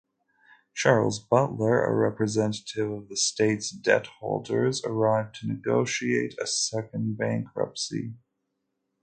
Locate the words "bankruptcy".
7.19-8.15